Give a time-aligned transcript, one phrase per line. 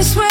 [0.00, 0.29] I swear.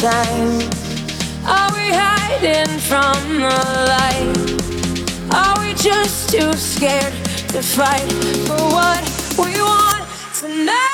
[0.00, 0.60] time?
[1.46, 3.56] Are we hiding from the
[3.88, 4.36] light?
[5.32, 7.14] Are we just too scared
[7.48, 8.12] to fight
[8.46, 9.02] for what
[9.38, 10.85] we want tonight?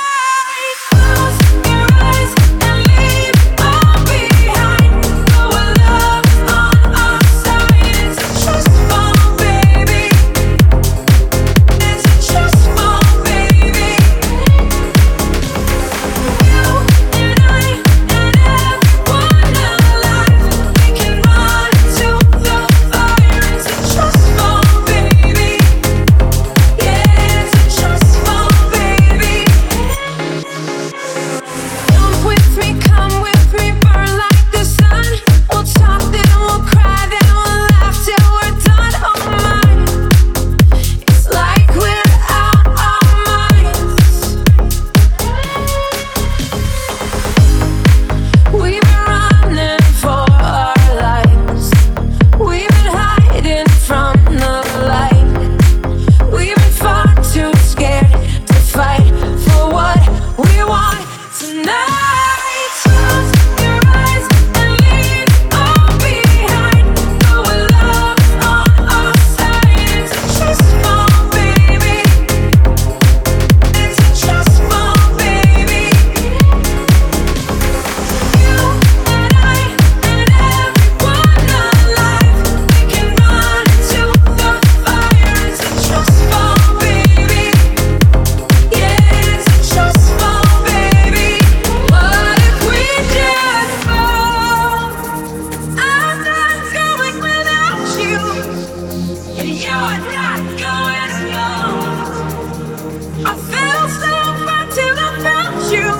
[103.85, 105.91] I you.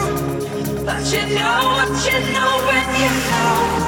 [0.85, 3.82] But you know what you know when you know.